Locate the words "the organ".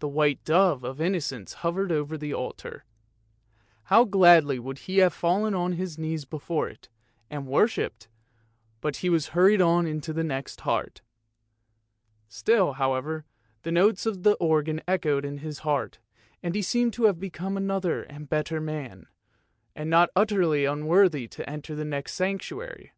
14.24-14.80